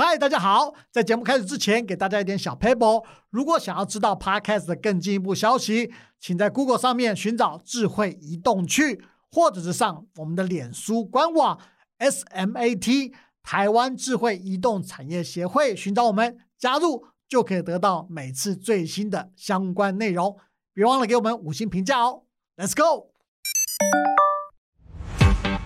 [0.00, 0.74] 嗨，大家好！
[0.92, 3.04] 在节目开始之前，给大家一点小 paper。
[3.30, 11.58] 如果想要知道 Podcast 的更进一步消息，请在 Google 上面寻找“智慧移动去”，或者是上我们的脸书官网
[11.98, 20.36] SMAT 台湾智慧移动产业协会，寻找我们加入，就可以得到每次最新的相关内容。
[20.72, 22.22] 别忘了给我们五星评价哦
[22.56, 23.10] ！Let's go！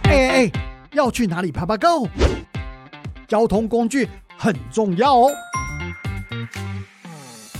[0.05, 0.53] 哎哎哎，
[0.93, 2.09] 要去哪里爬爬 Go？
[3.29, 4.07] 交通工具
[4.43, 5.33] 很重要哦。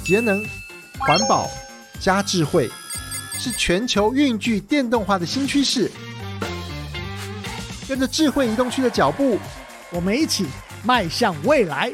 [0.03, 0.45] 节能、
[0.99, 1.49] 环保
[2.01, 2.69] 加智慧，
[3.39, 5.89] 是全球运具电动化的新趋势。
[7.87, 9.39] 跟着智慧移动区的脚步，
[9.93, 10.45] 我们一起
[10.83, 11.93] 迈向未来。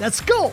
[0.00, 0.52] Let's go！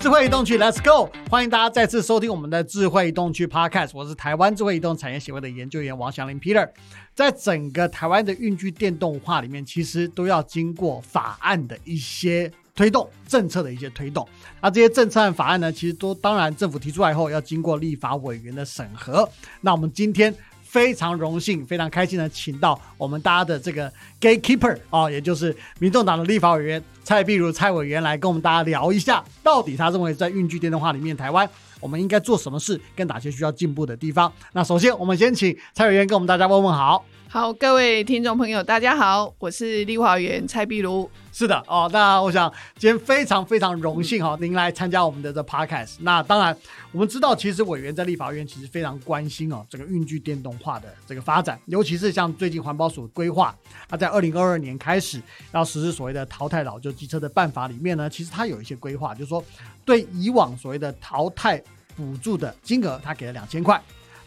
[0.00, 1.10] 智慧移动区，Let's go！
[1.28, 3.90] 欢迎大家再次收听我们的智慧移动区 Podcast。
[3.94, 6.68] 我是台湾智慧移动产业协会的研究员王祥林 Peter。
[7.16, 14.26] 在整个台湾的运具电动化里面，其实都要经过法案的一些推动，政策的一些推动。
[14.60, 19.28] 那这些政策和法案呢，其实都当然政府提出来以后，要经过立法委员的审核。
[19.62, 20.32] 那我们今天。
[20.68, 31.48] 非常荣幸，非常开心的请到我们大家的这个 gatekeeper 啊，也就是民众党的立法委员蔡碧如蔡委员来跟我们大家聊一下，到底他认为在运具电动化里面，台湾
[31.80, 34.30] 我们应该做什么事，跟哪些需要进步的地方。
[34.52, 37.02] 那首先，我们先请蔡委员跟我们大家问问好。
[37.30, 41.08] 好，各位听众朋友，大家好，我是立法委员蔡碧如。
[41.30, 45.96] 是的哦，那我想今天非常非常荣幸哈，您来参加我们的这 podcast。
[46.00, 46.56] 那当然，
[46.90, 53.54] 我们知道其实委员在立法院其实非常关心哦，这个运具电动化的这个发展，尤其是像最近环保署规划，
[53.86, 55.20] 它在二零二二年开始
[55.52, 59.44] 要实施所谓的淘汰老旧机车的办法里面呢，其实它有一些规划，就是说
[59.84, 61.62] 对以往所谓的淘汰
[61.94, 63.78] 补助的金额，它给了两千块。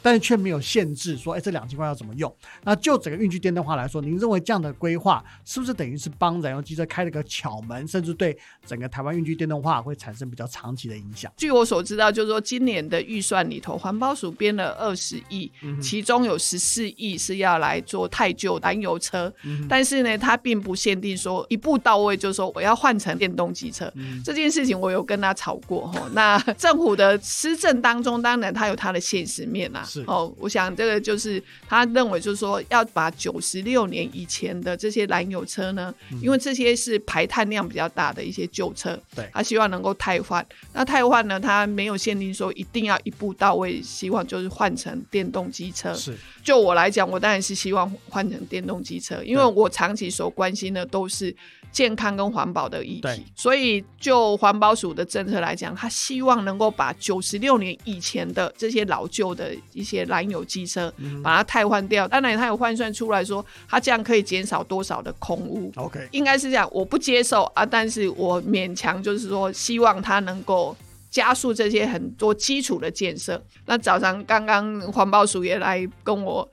[0.02, 2.34] 但是却没有限制说，哎，这两千块要怎么用？
[2.64, 11.32] 那就整个运具电动化来说，您认为这样的规划是不是等于是帮燃油机车开了个巧门，甚至对整个台湾运具电动化会产生比较长期的影响？
[11.38, 19.32] 据我所知道，就是说今年的预算里头，环保署编了二十亿，其中有十四亿是要来做太旧燃油车，
[19.70, 23.92] 但是呢，它并不限定说一步到位，就是说我要换成电动机车
[24.24, 26.10] 这件事情，我有跟他吵过哈。
[26.14, 29.86] 那政府的施政当中，当然它有它的现实面啊。
[30.08, 40.46] 哦，我想这个就是他认为，就是说要把九十六年以前的这些燃油车呢，因为这些是排碳量比较大的一些旧车，对，他希望能够汰换。
[40.74, 45.94] 那汰换呢，他没有限定说一定要一步到位，希望就是换成电动机车。
[45.94, 51.36] 是，就我来讲，我当然是希望换成电动机车，因为我长期所关心的都是。
[51.72, 60.94] 健康跟环保的议题，所以就环保署的政策来讲，他希望能够把九十六年以前的这些老旧的一些燃油机车，
[61.24, 62.08] 把它汰换掉。
[62.08, 65.72] 当然，他有换算出来说，他这样可以减少多少的空污。
[65.76, 66.70] OK，应该是这样。
[66.72, 70.78] 我不接受啊，但是我勉强就是说，希望他能够
[71.10, 73.42] 加速这些很多基础的建设。
[73.66, 76.48] 那早上刚刚环保署也来跟我。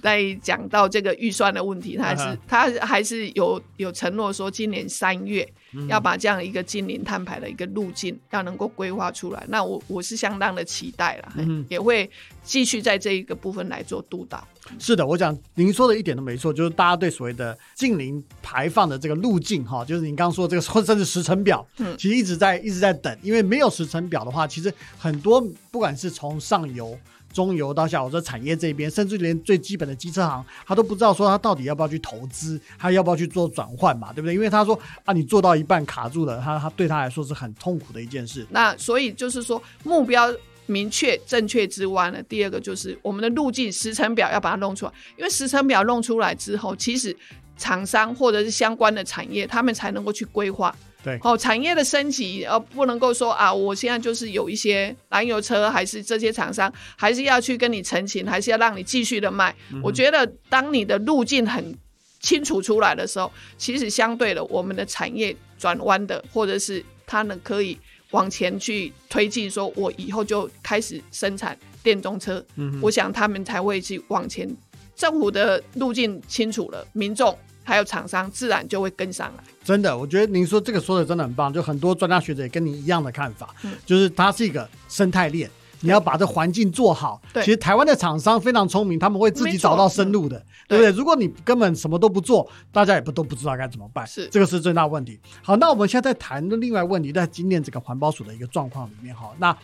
[0.00, 5.48] 在讲到这个预算的问题，他是他还是有有承诺说，今年三月
[5.88, 9.44] 要把这样一个近零碳排的一个路径要能够规划出来。
[9.48, 11.32] 那我我是相当的期待了，
[11.68, 12.10] 也会
[12.42, 14.46] 继续在这一个部分来做督导。
[14.78, 21.66] 是的，我讲您说的一点都没错，就是大家对所谓的近零排放的这个路径哈，就是您刚刚说这个甚至时程表，
[21.98, 25.40] 其实一直在一直在等，因为没有时程表的话，其实很多
[25.70, 26.96] 不管是从上游。
[27.32, 34.34] 中游到下游，这产业这边，甚至连最基本的机车行，他都不知道说他到底要不要去投资，他要不要去做转换嘛，对不对？
[34.34, 38.46] 因为他说啊，你做到一半卡住了，他他对他来说是很痛苦的一件事。
[38.50, 40.32] 那所以就是说，目标
[40.66, 47.16] 明确正确之外呢，第二个就是我们的路径时程表要把它弄出来，因为时程表弄出来之后，其实
[47.56, 50.74] 厂商或者是相关的产业，他们才能够去规划。
[51.02, 59.54] 对，好，产业的升级，呃，不能够说啊，我现在就是有一些燃油车，还是这些厂商，还是要去跟你澄清，还是要让你继续的卖。
[59.82, 61.76] 我觉得，当你的路径很
[62.20, 67.76] 清楚出来的时候，其实相对的，我们的产业转弯的，或者是它呢可以
[68.12, 72.44] 往前去推进，说我以后就开始生产电动车。
[72.56, 74.48] 嗯，我想他们才会去往前。
[74.94, 77.36] 政府的路径清楚了，民众。
[77.64, 79.44] 还有厂商自然就会跟上来。
[79.64, 83.54] 真的，我觉得您说这个说的真的很棒，就很多专家学者也跟你一样的看法，
[83.86, 85.48] 就是它是一个生态链，
[85.80, 87.20] 你要把这环境做好。
[87.32, 90.36] 对，其实台湾的厂商非常聪明，他们会自己找到生路的，
[90.68, 90.90] 对不对？
[90.92, 94.06] 如果你根本什么都不做，大家也不都不知道该怎么办。
[94.06, 95.18] 是，这个是最大问题。
[95.42, 99.56] 好，那我们现在在谈的另外问题，在今年这个环保署的一个状况里面，哈，那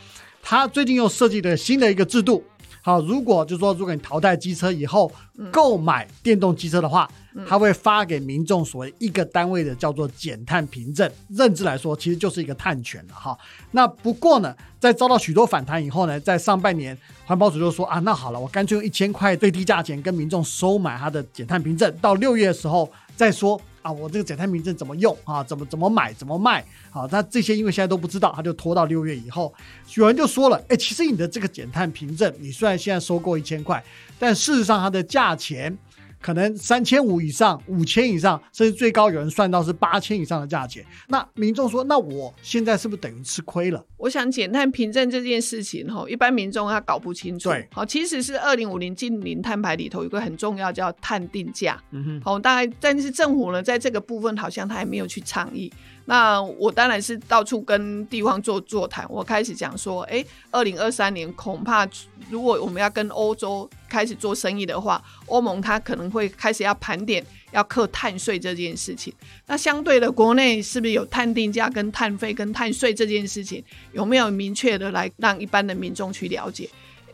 [0.42, 2.44] 他最近又设计了新的一个制度。
[2.88, 7.06] 好，如果就是说，如果你淘汰机车以后嗯购买电动机车的话，
[7.46, 13.37] 它会发给民众所谓一个单位的叫做减碳凭证，认知来说其实就是一个碳权了哈。
[13.73, 16.96] 那不过呢，在遭到许多反弹以后呢，在上半年
[17.26, 26.64] 环保署就说啊，那好了，我干脆用一千块最低价钱跟民众收买它的减碳凭证，到六月的时候再说啊，我这个减碳凭证怎么用啊，怎么怎么买，怎么卖。
[26.90, 29.52] 好，那这些因为现在都不知道，他就拖到六月以后。
[29.94, 33.82] 有人就说了，哎，其实你的这个减碳凭证，你虽然现在收购一千块，
[34.19, 35.76] 但事实上它的价钱
[36.20, 40.85] 可能三千五以上、五千以上，甚至最高有人算到是八千以上的价钱。
[41.09, 43.85] 那民众说，那我现在是不是等于吃亏了？
[43.97, 47.49] 我想减碳凭证这件事情，哈，一般民众他搞不清楚。
[47.49, 51.81] 对好，其实是二零五零近零碳排里头有个很重要叫碳定价。
[51.93, 55.73] 嗯哼，好，大概但是政府呢，在这个部分好像他还没有去倡议。
[56.08, 61.87] 那我当然是到处跟地方做座谈，我开始讲说，哎，二零二三年恐怕
[62.31, 67.22] 如果我们要跟欧洲开始做生意的话，欧盟它可能会开始要盘点
[67.52, 69.12] 要扣碳税这件事情。
[69.46, 73.62] 那相对的，国内是不是有碳定价、跟碳费、跟碳税这件事情，
[73.93, 76.70] 有没有明确的来让一般的民众去了解？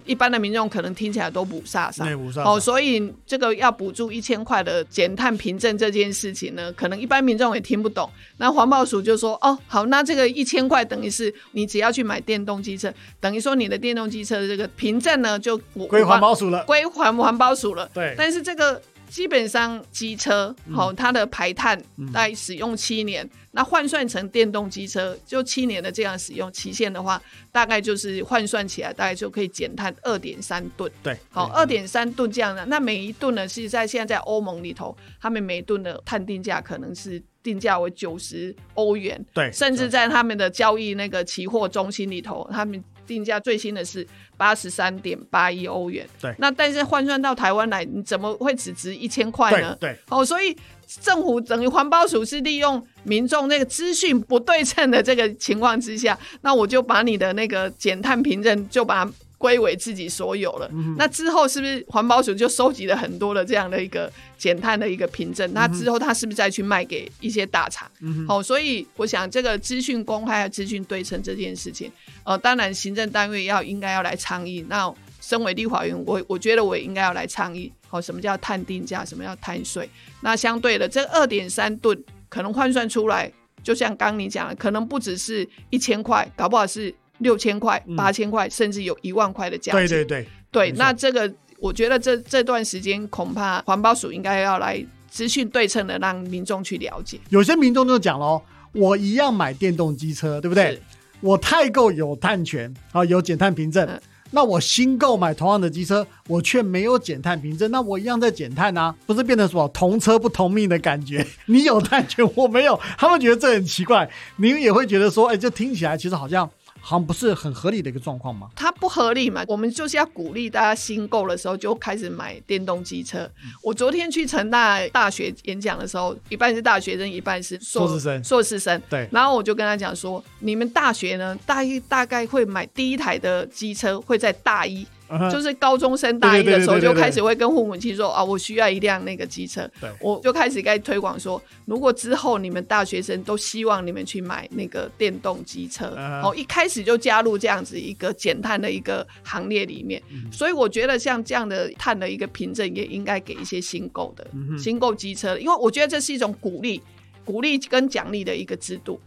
[0.06, 8.08] 一般的民众可能听起来都不飒飒，哦，所以这个要补助一千块的减碳凭证这件事情呢，可能一般民众也听不懂。
[8.36, 15.56] 那环保署就说，哦，好，那这个一千块等于是你只要去买电动机车，等于说你的电动机车的这个凭证呢就
[15.88, 16.64] 归环保署了。
[16.64, 17.88] 归还环保署了。
[17.94, 18.80] 对，但是这个
[19.14, 22.10] 基本上机车好、它的排碳嗯。
[22.10, 27.22] 大概使用七年，那换算成电动机车就七年的这样使用期限的话，
[27.52, 30.90] 大概就是换算起来大概就可以减碳二点三吨。
[31.00, 31.54] 对，好，对。
[31.54, 44.06] 二点三吨这样的，那每一吨呢是在现在在欧盟里头，他们每一吨的碳定价可能是定价为九十欧元，对，甚至在他们的交易那个期货中心里头，他们定价最新的是
[44.36, 46.06] 八十三点八一欧元。
[46.20, 49.76] 对那但是换算到台湾来，你怎么会只值一千块呢？
[49.80, 50.56] 对对哦，所以
[51.00, 60.70] 政府等于环保署是利用民众那个资讯不对称的这个情况之下，那我就把你的那个减碳凭证就把它归为自己所有了。
[60.96, 65.52] 那之后是不是环保署就收集了很多的这样的一个减碳的一个凭证？
[65.52, 67.90] 那之后他是不是再去卖给一些大厂？
[68.26, 71.90] 好、所以我想这个资讯公开和资讯对称这件事情，
[72.24, 74.64] 呃，当然行政单位要应该要来倡议。
[74.68, 77.72] 那身为立法院，我我觉得我也应该要来倡议。
[77.88, 79.04] 好、什么叫碳定价？
[79.04, 79.88] 什么叫碳税？
[80.20, 81.98] 那相对的，这二点三吨
[82.28, 83.32] 可能换算出来，
[83.62, 86.94] 就像刚你讲的，可能不只是一千块，搞不好是
[87.24, 89.88] 六千块、八千块，甚至有一万块的价钱。
[89.88, 91.28] 对对对，对，那这个
[91.58, 94.80] 我觉得这这段时间恐怕环保署应该要来
[95.10, 97.18] 资讯对称的，让民众去了解。
[97.30, 98.40] 有些民众就讲喽，
[98.70, 100.80] 我一样买电动机车，对不对？
[101.20, 103.84] 我太购有碳权啊，有减碳凭证。
[103.86, 104.00] 嗯
[104.30, 111.24] 那我新购买同样的机车，我却没有减碳凭证，那我一样在减碳啊，不是变成什么同车不同命的感觉？
[111.46, 116.50] 你有碳权，我没有，他们觉得这很奇怪，你也会觉得说，哎，这听起来其实好像
[116.86, 118.50] 好像不是很合理的一个状况吗？
[118.54, 119.42] 它不合理嘛？
[119.48, 123.20] 我们就是要鼓励大家新购的时候就开始买电动机车。
[123.42, 128.82] 嗯我昨天去成大大学演讲的时候，一半是大学生，一半是硕硕士生硕士生。
[128.90, 139.68] 对然后我就跟他讲说，你们大学呢，大一大概会买第一台的机车会在大一，嗯就是高中生大一的时候就开始会跟父母亲说啊，我需要一辆那个机车。
[140.00, 150.02] 我就开始该推广说，如果之后你们大学生都希望你们去买那个电动机车，嗯哦，一开始就加入这样子一个减碳的一个行列里面。
[150.10, 156.80] 嗯所以我觉得像这样的碳的一个凭证，也应该给一些新购的、嗯新购机车，因为我觉得这是一种鼓励。
[157.26, 159.00] 鼓励跟奖励的一个制度，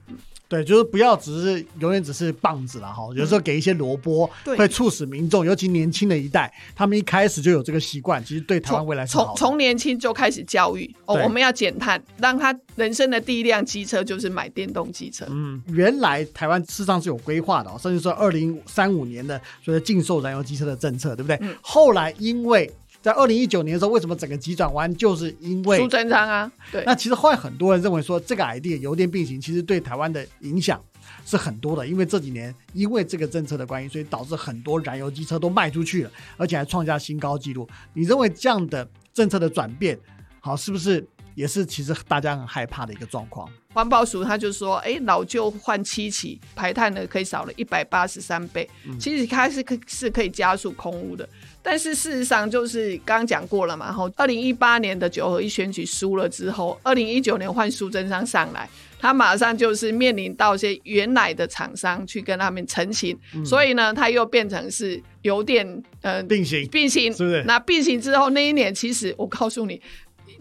[0.50, 9.14] 对，就是不要只是永远只是棒子了哈，有时候给一些萝卜，对会促使民众，尤其年轻的一代，他们一开始就有这个习惯，其实对台湾未来是。
[9.14, 15.26] 从从年轻就开始教育哦，我们要减碳，让他人生的第一辆机车就是买电动机车。
[15.30, 21.38] 嗯，原来台湾事实上是有规划的、哦，甚至说二零三五年的所谓禁售燃油机车的政策，对不对？
[21.42, 22.72] 嗯后来因为
[23.08, 30.84] 在二零一九年的时候，为什么整个急转弯，就是因为苏贞昌啊，对，那其实后来很多人认为说这个 idea 油电并行，其实对台湾的影响
[31.26, 37.66] 是很多的，因为这几年因为这个政策的关系，所以导致很多燃油机车都卖出去了，而且还创下新高纪录。
[37.94, 39.98] 你认为这样的政策的转变，
[40.42, 43.48] 好是不是也是其实大家很害怕的一个状况。
[43.72, 48.68] 环保署他就说，哎，老旧换七期，排碳呢可以少了一百八十三倍。
[49.00, 51.30] 其实它是可是可以加速空污的，
[51.62, 58.68] 但是事实上就是刚刚讲过了嘛，后二零一八年的九合一选举输了之后，二零一九年换苏贞昌上来，
[58.98, 63.16] 他马上就是面临到一些原来的厂商去跟他们澄清，
[63.46, 69.80] 所以呢，他又变成是油电呃并行并行，是不是那并行之后那一年，其实我告诉你。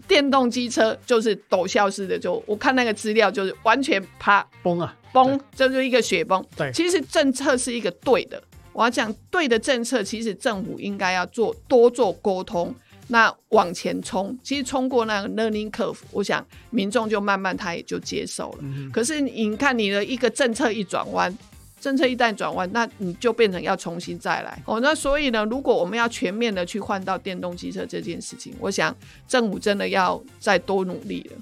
[0.07, 6.43] 电动机车就是陡峭式的，就我看那个资料，就是完全啪崩啊，崩，这就是一个雪崩。
[6.55, 8.41] 对其实政策是一个对的，
[8.73, 12.73] 我要讲对的政策，其实政府应该要做多做沟通，
[13.07, 14.37] 那往前冲。
[14.43, 18.63] 其实冲过那个 learning curve，我想民众就慢慢他也就接受了。
[18.93, 21.37] 可是你看你的一个政策一转弯。
[21.79, 24.79] 政策一旦转弯，那你就变成要重新再来哦。
[24.79, 28.95] 那所以呢，如果我们要全面的去换到电动机车这件事情，我想
[29.27, 31.37] 政府真的要再多努力了。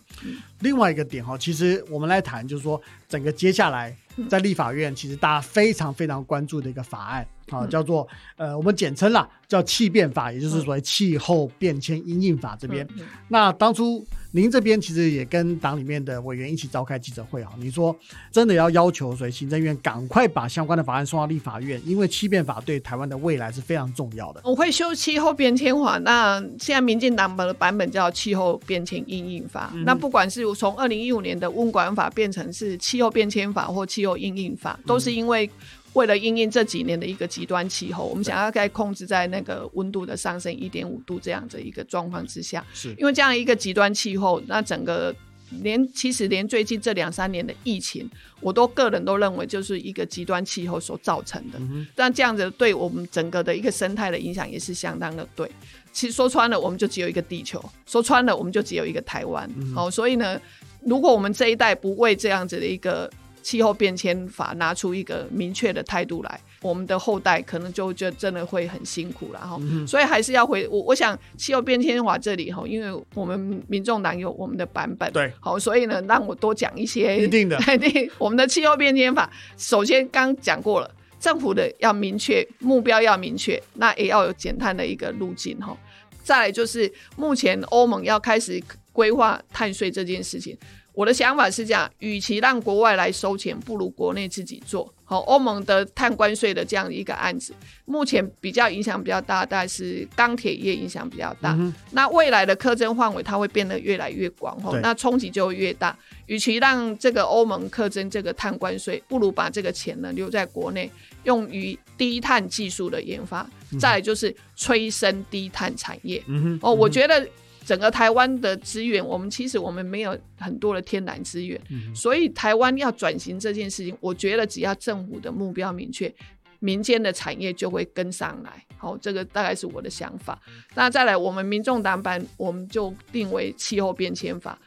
[0.60, 3.96] 另外一个点哈，其实我们来谈，就是说整个接下来
[4.30, 8.08] 在立法院，其实大家非常非常关注的一个法案啊，叫做
[8.38, 12.88] 呃，我们简称啦，叫气变法，也就是所谓气候变迁因应法这边。
[13.28, 17.96] 那当初您这边其实也跟党里面的委员一起召开记者会啊，你说
[18.32, 24.42] 真的要要求所以行政院赶快把相关的法案送到立法院，因为气变法对台湾的未来是非常重要的。
[24.44, 35.50] 我会修气候变迁法，那现在民进党的版本叫气候变迁因应法，那不管是从二零一五年的温管法变成是气候变迁法或气候应应法，都是因为
[35.94, 45.16] 为了应应这几年的一个极端气候，我们想要在控制在那个温度的上升一点五度这样的一个状况之下，是因为这样一个极端气候，那整个
[45.62, 48.10] 连其实连最近这两三年的疫情，
[48.42, 51.60] 我都个人都认为就是一个极端气候所造成的。
[51.96, 55.50] 但这样子对我们整个的一个生态的影响也是相当的对。
[55.94, 59.50] 其实说穿了，我们就只有一个地球；说穿了，我们就只有一个台湾。
[59.74, 60.38] 好，所以呢，
[60.82, 63.10] 如果我们这一代不为这样子的一个
[63.46, 69.56] 气候变迁法拿出一个明确的态度来，我们的后代可能就就真的会很辛苦了哈。
[69.86, 77.24] 所以还是要回我，我想气候变迁法这里哈，因为我们民众党有我们的版本，对，好，所以呢，让我多讲一些。
[77.24, 85.78] 一定的， 对，我们的气候变迁法，首先刚讲过了，政府的要明确目标要明确，那也要有减碳的一个路径哈。
[86.24, 88.60] 再来就是目前欧盟要开始
[88.92, 90.58] 规划碳税这件事情，
[90.96, 94.92] 我的想法是这样：，与其让国外来收钱，不如国内自己做。
[95.08, 97.54] 好，欧盟的碳关税的这样的一个案子，
[97.86, 101.56] 目前比较影响比较大，大概是钢铁业影响比较大。
[101.92, 105.96] 那未来的课征范围它会变得越来越广，吼，那冲击就会越大。
[106.26, 110.90] 与其让这个欧盟课征这个碳关税，不如把这个钱呢留在国内，
[111.24, 113.48] 用于低碳技术的研发，
[113.80, 116.24] 再就是催生低碳产业。
[116.26, 117.28] 嗯哦，我觉得。
[117.66, 121.60] 整个台湾的资源，我们其实我们没有很多的天然资源，
[121.96, 126.14] 所以台湾要转型这件事情，我觉得只要政府的目标明确，
[126.60, 128.64] 民间的产业就会跟上来。
[128.78, 130.40] 好，这个大概是我的想法。
[130.76, 134.60] 那再来，我们民众党版我们就定为气候变迁法。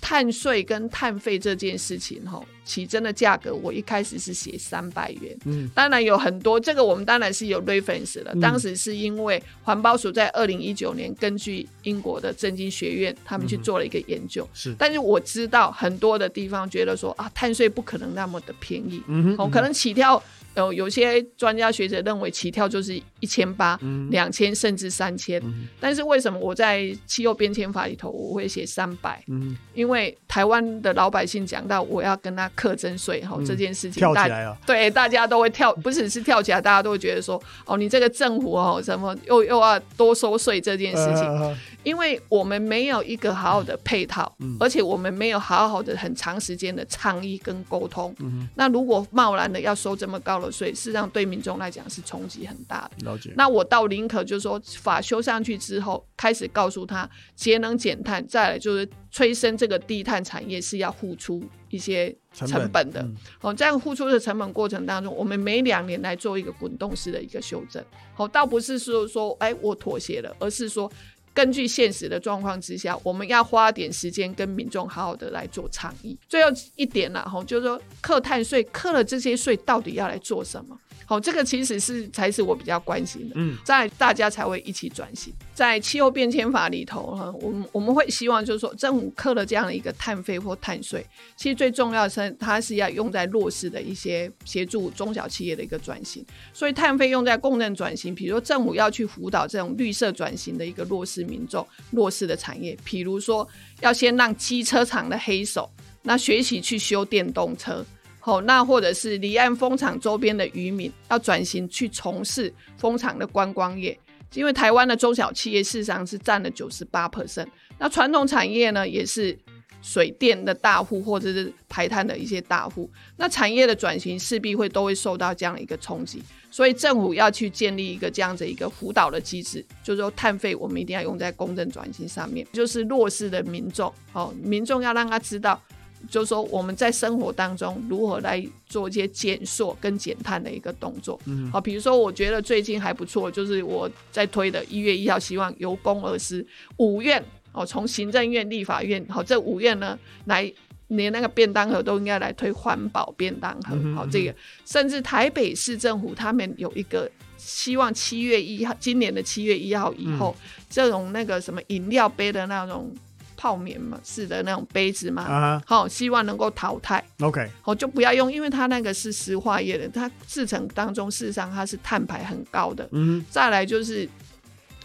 [0.00, 5.36] 碳税跟碳费这件事情，哈，起征的价格，我一开始是写三百元。
[5.44, 8.34] 嗯，当然有很多，这个我们当然是有 reference 的。
[8.40, 14.48] 当时是因为环保署在二零一九年根据英国的政经学院，他们去做了一个研究。
[14.54, 19.02] 是，但是我知道很多的地方觉得说啊，碳税不可能那么的便宜。
[19.08, 20.22] 嗯哼哦，可能起跳。
[20.56, 23.78] 有有些专家学者认为起跳就是一千八、
[24.10, 25.40] 两千甚至三千，
[25.78, 29.22] 但是为什么我在气候变迁法里头我会写三百？
[29.28, 41.56] 嗯，因为台湾的老百姓讲到我要跟他课征税哈这件事情，跳起来了，对，大家都会跳，不只是跳起来，大家都会觉得说，哦，你这个政府哦，什么又又要多收税这件事情。
[41.86, 48.12] 因为我们没有一个好好的配套，而且我们没有好好的很长时间的倡议跟沟通。
[48.56, 53.06] 那如果贸然的要收这么高的税，事实上对民众来讲是冲击很大的。
[53.08, 53.32] 了解。
[53.36, 61.40] 那我到林可就是说，法修上去之后，开始告诉他节能减碳，再来就是催生这个低碳产业是要付出
[61.70, 63.08] 一些成本的。
[63.40, 67.80] 哦，这样付出的成本过程当中，我们每两年来做一个滚动式的一个修正。
[68.12, 70.90] 好，倒不是说说哎我妥协了，而是说。
[71.36, 76.16] 根据现实的状况之下，我们要花点时间跟民众好好的来做倡议。
[76.26, 80.74] 最后一点呢哈，就是说，课碳税，课了这些税到底要来做什么？
[81.04, 83.34] 好，这个其实是才是我比较关心的。
[83.36, 85.32] 嗯，在大家才会一起转型。
[85.54, 96.24] 在气候变迁法里头，哈，我们我们会希望就是说，政府课了这样的一个碳费或碳税，其实最重要的是它是要用在弱势的一些协助中小企业的一个转型。
[96.52, 103.48] 所以碳费用在共振转型，比如说政府要去辅导这种绿色转型的一个弱势民众、弱势的产业，比如说
[103.80, 105.70] 要先让机车厂的黑手
[106.02, 107.84] 那学习去修电动车。
[108.26, 113.96] 好，那或者是离岸风场周边的渔民要转型去从事风场的观光业，
[114.34, 117.46] 因为台湾的中小企业事实上是占了九十八 percent，
[117.78, 119.38] 那传统产业呢也是
[119.80, 135.62] 水电的大户或者是排碳的一些大户，那产业的转型势必会都会受到这样一个冲击，所以政府要去建立一个这样子一个辅导的机制，就是说碳费我们一定要用在公正转型上面，就是弱势的民众，哦，民众要让他知道。
[136.08, 141.20] 就是说，我们在生活当中如何来做一些减塑跟减碳的一个动作。
[141.26, 147.22] 嗯，好，比如说，我觉得最近还不错，就是我在推的一月一号，希望由公而私，五院
[147.52, 150.52] 哦，从行政院、立法院，好，这五院呢，来
[150.88, 153.76] 连那个便当盒都应该来推环保便当盒。
[153.94, 154.34] 好，这个
[154.64, 160.36] 甚至台北市政府他们有一个希望，七月一号，今年的七月一号以后，
[160.70, 162.94] 这种那个什么饮料杯的那种。
[163.36, 167.02] 泡棉嘛，是的那种杯子嘛，好，希望能够淘汰。
[167.20, 172.88] OK，好，就不要用，因为它那个是石化液的，它制成当中事实上它是碳排很高的。
[172.92, 174.08] 嗯，再来就是，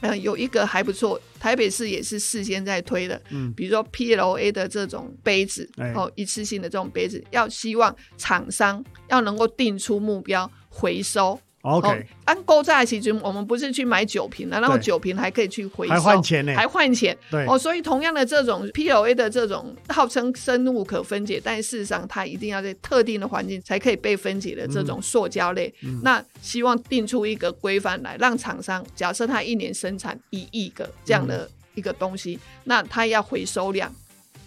[0.01, 11.39] 呃，有一个还不错，台北市也是事先在推的，嗯，比如说 PLA 的这种杯子，哦，一次性的这种杯子，要希望厂商要能够定出目标回收。
[11.61, 17.15] OK，按购债其实我们不是去买酒瓶的，然后酒瓶还可以去回收，还换钱呢，还换钱。
[17.29, 17.45] 对。
[17.45, 33.93] 哦，所以同样的这种 PLA 的这种号称生物可分解，但事实上它一定要在特定的环境才可以被分解的这种塑胶类，那希望定出一个规范来，让厂商假设它一年生产一亿个这样的一个东西，那它要回收量，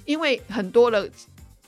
[0.05, 1.09] 因为很多的。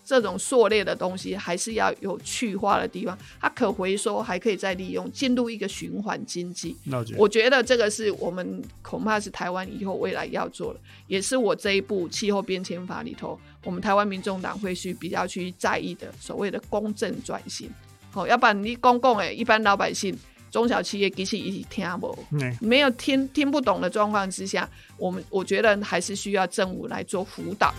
[0.06, 6.76] 这种塑料的东西还是要有去化的地方，它可回收，还可以再利用，进入一个循环经济。
[7.16, 17.68] 我觉得这个是我们恐怕是台湾以后未来要做的，也是我这一部气候变迁法里头，我们台湾民众党会去比较去在意的所谓的公正转型。
[18.12, 20.16] 好，要不然你公共诶，一般老百姓、
[20.52, 22.16] 中小企业其实一起听不，
[22.60, 27.74] 没有听听不懂的状况之下，我们我觉得还是需要政府来做辅导。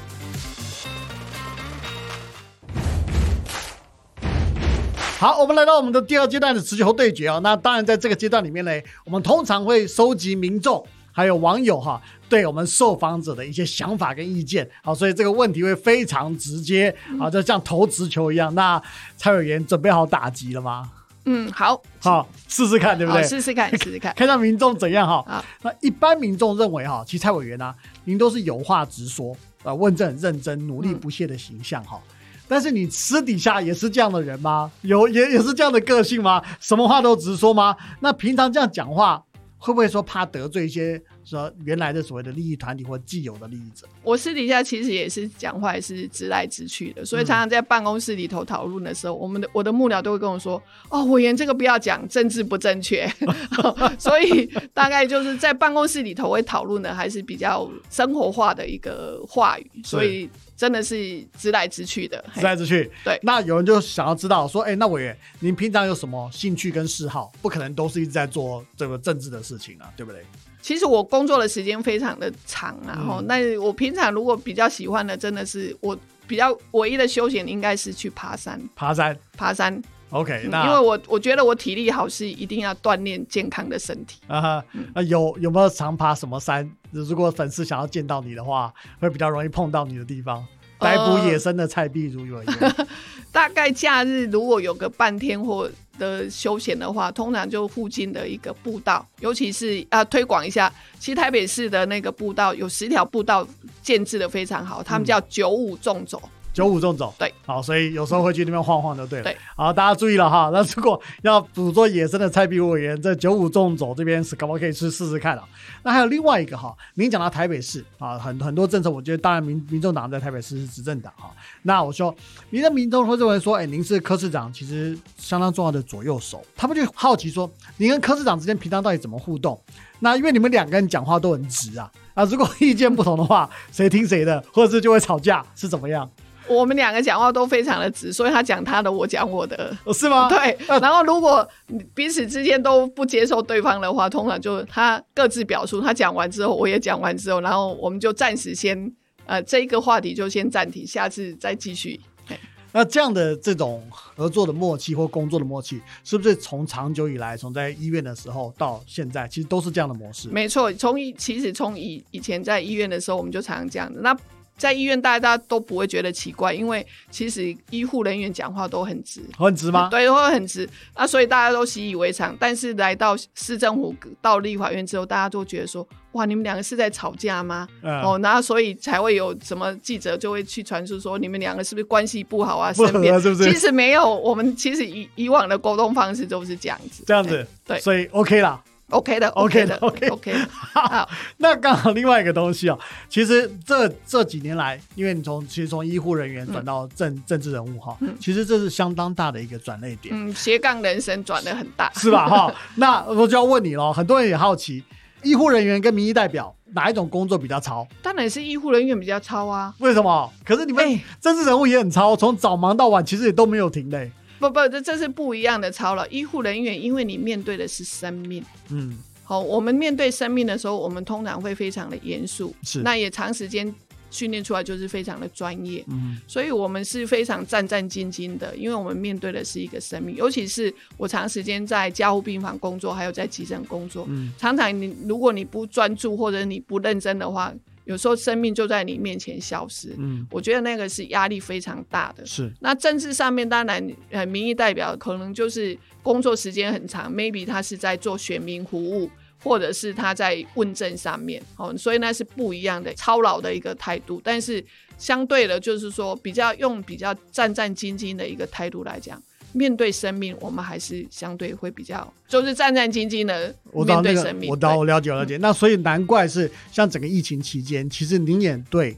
[5.19, 7.39] 好，我们来到我们的第二阶段的持球对决啊。
[7.39, 8.71] 那当然，在这个阶段里面呢，
[9.03, 14.69] 我们通常会收集民众还有网友哈对我们受访者的一些想法跟意见。
[14.83, 18.53] 好，所以这个问题会非常直接啊，就像投直球一样。
[18.53, 18.79] 那
[19.15, 20.91] 蔡委员准备好打击了吗？
[21.25, 23.23] 嗯，好，好，试试看，对不对？
[23.23, 25.43] 试试看，试试看，看看民众怎样哈。
[25.63, 31.99] 那一般民众认为哈，其实蔡委员呢，您都是有话直说啊，问政认真、努力不懈的形象哈。
[32.47, 34.71] 但是你私底下也是这样的人吗？
[34.81, 36.41] 有也也是这样的个性吗？
[36.59, 37.75] 什么话都直说吗？
[37.99, 39.23] 那平常这样讲话，
[39.57, 43.85] 会不会说怕得罪一些说原来的所谓的利益团体或既有的利益者？
[44.01, 53.05] 我私底下其实也是讲话也是直来直去的，所以常常在办公室里头讨论的时候，我们的我的幕僚都会跟我说：“哦，委员这个不要讲，政治不正确。”
[53.99, 60.29] 所以大概就是在办公室里头会讨论的还是比较生活化的一个话语，所以。
[60.57, 62.91] 真的是直来直去的，直来直去。
[63.05, 67.31] 对，那有人就想要知道说，哎，那委员，您平常有什么兴趣跟嗜好？
[67.41, 70.25] 不可能都是一直在做这个政治的事情啊，对不对？
[70.59, 73.21] 其实我工作的时间非常的长啊，哈。
[73.27, 78.59] 那我平常如果比较喜欢的，真的是我比较唯一的休闲，应该是去爬山。
[78.75, 79.79] 爬山，爬山。
[80.09, 84.63] OK，那因为我我觉得我体力好是一定要锻炼健康的身体啊。
[84.95, 86.69] 那有有没有常爬什么山？
[86.91, 90.45] 如果粉丝想要见到你的话，会比较容易碰到你的地方，
[90.79, 92.43] 逮捕野生的菜壁如有。
[93.31, 95.69] 大概假日如果有个半天或
[95.99, 100.71] 的休闲的话，通常就附近的一个步道，尤其是啊推广一下。
[100.97, 103.47] 其实台北市的那个步道有十条步道
[103.81, 106.21] 建制的非常好，他们叫九五纵走。
[106.57, 109.25] 九五纵走，对，好，所以有时候会去那边晃晃就对了。
[109.25, 110.49] 对，好，大家注意了哈。
[110.51, 115.43] 那如果要捕捉野生的菜比委员，在九五纵走这边是可不可以去试试看啊？
[115.83, 121.29] 那还有另外一个哈，您讲到台北市啊，很很多政策，我觉得当然民民众党在台北市是执政党哈。
[121.61, 122.15] 那我说，
[122.49, 129.61] 您的民众会认为说，哎，您是柯市长，其实相当重要的左右手，他们就好奇说，您跟柯市长之间平常到底怎么互动？
[129.99, 136.09] 那因为你们两个人讲话都很直啊，啊，如果意见不同的话，谁听谁的，或者是就会吵架，是怎么样？
[136.47, 139.75] 我们两个讲话都非常的直，所以他讲他的，我讲我的。
[139.83, 140.29] 哦是吗？
[140.29, 141.47] 对，呃 然后如果
[141.93, 148.91] 彼此之间都不接受对方的话，通常就他各自表述，他讲完之后，我也讲完之后，然后我们就暂时先
[149.25, 151.99] 呃这一个话题就先暂停，下次再继续。
[152.73, 160.27] 那这样的这种合作的默契或工作的默契，是不是从长久以来，从在医院的时候到现在，其实都是这样的模式？
[160.27, 164.01] 没错，从以其实从以以前在医院的时候，我们就常常这样的。
[164.01, 164.15] 那
[164.57, 169.87] 在医院，大家都不会觉得奇怪，因为其实医护人员讲话都很直，很直吗？
[169.89, 170.67] 对，会很直。
[170.95, 172.35] 那所以大家都习以为常。
[172.39, 177.67] 但是来到市政府、到立法院之后，大家都觉得说：哇，你们两个是在吵架吗？
[177.81, 182.73] 嗯哦，然后所以才会有什么记者就会去传出说你们两个是不是关系不好啊？
[182.73, 188.61] 身边 是不是其实没有，我们其实以以往的沟通方式都是这样子，这样子，对所以 OK 啦。
[188.89, 190.39] ，OK 的 OK 的的，OK OK 的。
[190.51, 202.27] 好，那刚好另外一个东西哦，其实这这几年来，因为你从其实从医护人员转到政、政治人物哈，嗯其实这是相当大的一个转类点，嗯，斜杠人生转的很大，是吧？
[202.27, 204.83] 哈， 那我就要问你喽，很多人也好奇，
[205.23, 207.87] 医护人员跟民意代表哪一种工作比较超？
[208.01, 209.73] 当然是医护人员比较超啊。
[209.79, 210.31] 为什么？
[210.45, 214.11] 可是你们哎政治人物也很超，从早忙到晚，其实也都没有停嘞。
[214.39, 216.07] 不不，这这是不一样的操了。
[216.09, 222.81] 医护人员，因为你面对的是生命，嗯，好，我们面对生命的时候，我们通常会非常的严肃，是。
[222.81, 223.73] 那也长时间
[224.09, 234.31] 训练出来就是非常的专业，嗯，所以我们是非常战战兢兢的，因为我们面对的是一个生命，尤其是我长时间在加护病房工作，还有在急诊工作，嗯。
[234.37, 237.53] 常常你如果你不专注或者你不认真的话，
[237.87, 242.25] 有时候生命就在你面前消失，嗯，我觉得那个是压力非常大的。
[242.25, 249.09] 是，那政治上面当然，呃，民意代表可能就是工作时间很长，maybe 他是在做选民服务，
[249.41, 254.21] 或者是他在问政上面，哦，所以那是不一样的操劳的一个态度。
[254.21, 254.63] 但是
[254.97, 259.21] 相对的，就是说比较用比较战战兢兢的一个态度来讲，
[259.57, 264.49] 面对生命，我们还是相对会比较就是战战兢兢的面对生，命。
[264.49, 265.37] 我了解了解。
[265.37, 268.95] 那所以难怪是像整个疫情期间，其实您也对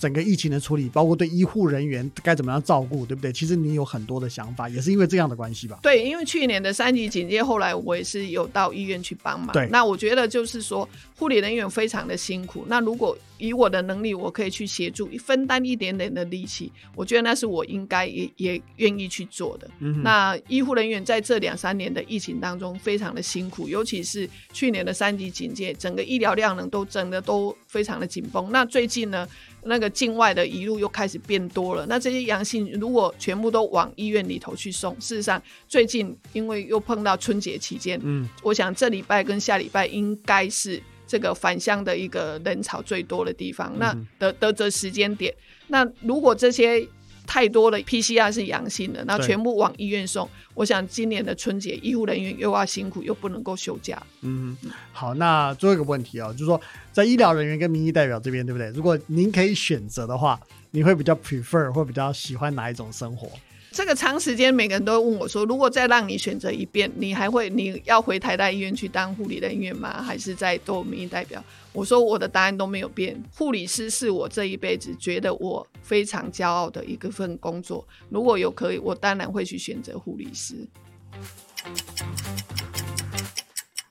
[0.00, 3.30] 整个疫情的处理，包括对医护人员该怎么样照顾，对不对？
[3.30, 5.78] 其实你有很多的想法，也是因为这样的关系吧？
[5.82, 9.52] 对，因为去年的三级警戒，后来我也是有到医院去帮忙。
[9.52, 12.64] 对那我觉得就是说，护理人员非常的辛苦。
[12.66, 19.70] 那如果以我的能力，我可以去协助，分担一点点的力气，我觉得那是我应该也也愿意去做的。
[19.80, 28.50] 嗯，那医护人员在这两三年的疫情当中非常的辛苦，尤其是去年的三级警戒，整个医疗量能都整的都非常的紧绷。
[28.50, 29.26] 那最近呢，
[29.62, 43.72] 那个境外的一路又开始变多了，那这些阳性如果全部都往医院里头去送，事实上最近因为又碰到春节期间，嗯，我想这礼拜跟下礼拜应该是这个返乡的一个人潮最多的地方。
[43.78, 45.34] 那得得这时间点，
[45.68, 46.86] 那如果这些
[47.32, 54.02] 太多的 PCR 是阳性的，那对全部往医院送，我想今年的春节医护人员又要辛苦，又不能够休假。
[54.22, 54.56] 嗯，
[54.92, 58.68] 好，那最后一个问题啊、就是说在医疗人员跟民意代表这边，对不对？
[58.70, 60.40] 如果您可以选择的话，
[60.72, 63.30] 你会比较 prefer 或比较喜欢哪一种生活？
[63.72, 70.02] 这个长时间，每个人都会问我说：“如果再让你选择一遍，你还会你要回台大医院去当护理人员吗？
[70.02, 77.86] 还是在做民意代表？”我说我的答案都没有变，护理师是我这一辈子觉得我非常骄傲的一个份工作。
[78.08, 80.56] 如果有可以，我当然会去选择护理师。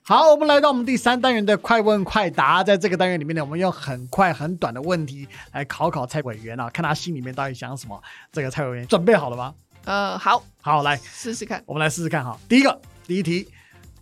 [0.03, 2.61] 好，我们来到我们第三单元的快问快答。
[2.61, 8.01] 在这个单元里面呢，我们用很快很短的问题来考考蔡委员啊，看他心里面到底想什么。
[8.29, 9.55] 这个蔡委员准备好了吗？
[9.85, 11.63] 呃，好，好，来，试试看。
[11.65, 12.37] 我们来试试看哈。
[12.47, 13.47] 第一个，第一题，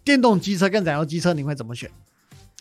[0.04, 1.90] 电动机车跟燃油机车，你会怎么选？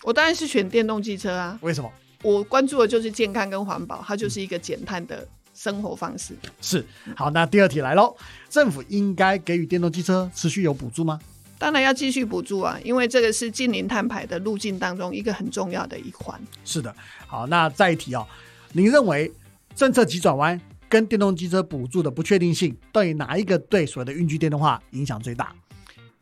[0.02, 1.90] 我当然是选电动机车啊，为什么？
[2.22, 6.34] 我关注的就是健康跟环保，它就是一个减碳的生活方式。
[6.60, 6.84] 是
[7.16, 8.14] 好，那第二题来喽。
[8.48, 11.18] 政府应该给予电动机车持续有补助吗？
[11.58, 16.40] 当然要继续补助啊，因为这个是近零碳排的路径当中一个很重要的一环。
[16.64, 16.94] 是的。
[17.26, 18.26] 好，那再一题哦，
[18.72, 19.32] 您认为
[19.74, 25.54] 政策急转弯跟电动机车补助的不确定性，到底哪一个对所谓的运具电动化影响最大？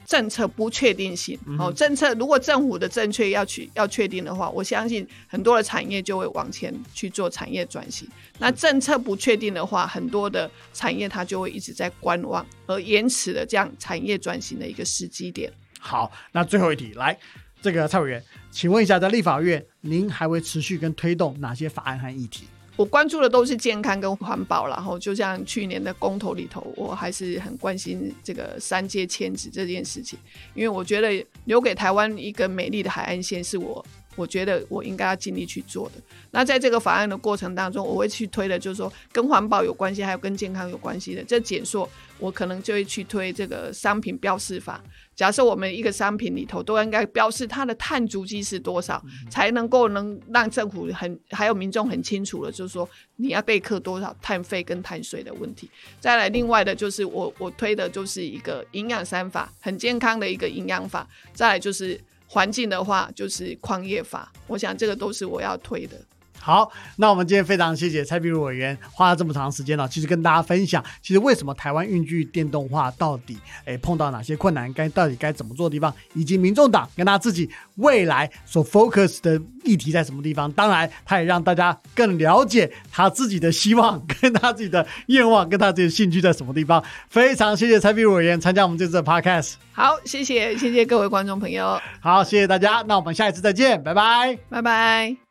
[0.06, 8.06] 政策不确定性哦，政策如果政府的正确要去要确定的话，我相信很多的产业就会往前去做产业转型。
[8.38, 15.50] 那政策不确定的话，很多的产业它就会一直在观望，而延迟了这样产业转型的一个时机点。
[15.80, 17.18] 好，那最后一题来，
[17.62, 22.44] 这个蔡委员，请问一下，在立法院，您还会持续跟推动哪些法案和议题？
[22.76, 30.18] 我关注的都是健康跟环保，然后就像去年的公投里头，我还是很关心这个三阶迁址这件事情，
[30.54, 33.84] 因为我觉得留给台湾一个美丽的海岸线是我
[34.16, 35.94] 我觉得我应该要尽力去做的。
[36.30, 41.22] 那在这个法案的过程当中，我会去推的，就是说跟环保有关系，还有跟健康有关系的。
[41.24, 44.82] 这减塑，我可能就会去推这个商品标示法。
[45.14, 49.00] 假设我们一个商品里头都应该标示它的碳足迹是多少，
[49.30, 55.70] 才能够能让政府很还有民众很清楚了，就是说你要备课多少碳费跟碳税的问题。
[56.00, 61.08] 再来，另外的就是我我推的就是一个营养三法，很健康的一个营养法。
[61.32, 62.00] 再来就是
[62.34, 64.32] 环境的话，就是矿业法。
[64.48, 65.96] 我想这个都是我要推的。
[66.44, 80.52] 好，那我们今天非常谢谢蔡碧如委员花了这么长时间呢，其实跟大家分享，其实为什么台湾运具电动化到底诶碰到哪些困难，该到底该怎么做的地方，以及民众党跟他自己未来所 focus 的议题在什么地方。
[80.52, 86.84] 当然，他也让大家更了解他自己的希望、跟他自己的愿望、跟他自己的兴趣在什么地方。
[87.08, 89.54] 非常谢谢蔡碧如委员参加我们这次的 podcast。
[89.72, 94.38] 好，谢谢谢谢各位观众朋友，好，谢谢大家，那我们下一次再见，拜拜。
[94.50, 95.23] 拜拜。